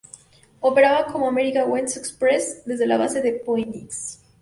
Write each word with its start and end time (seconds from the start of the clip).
Operaba 0.59 1.11
como 1.13 1.27
America 1.27 1.63
West 1.63 1.95
Express 1.95 2.65
desde 2.65 2.87
la 2.87 2.97
base 2.97 3.21
de 3.21 3.39
Phoenix. 3.45 4.19